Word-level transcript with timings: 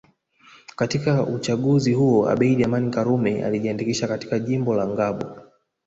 Katika 0.75 1.23
uchaguzi 1.25 1.93
huo 1.93 2.29
Abeid 2.29 2.63
Amani 2.65 2.91
Karume 2.91 3.45
alijiandikisha 3.45 4.07
katika 4.07 4.39
jimbo 4.39 4.73
la 4.75 4.87
Ngambo 4.87 5.35